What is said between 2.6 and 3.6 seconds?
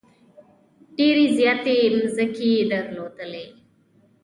درلودلې.